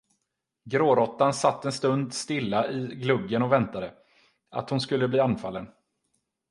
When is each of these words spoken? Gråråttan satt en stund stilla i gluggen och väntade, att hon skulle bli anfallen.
Gråråttan 0.63 1.33
satt 1.33 1.65
en 1.65 1.71
stund 1.71 2.13
stilla 2.13 2.71
i 2.71 2.85
gluggen 2.87 3.41
och 3.41 3.51
väntade, 3.51 3.93
att 4.49 4.69
hon 4.69 4.81
skulle 4.81 5.07
bli 5.07 5.19
anfallen. 5.19 5.67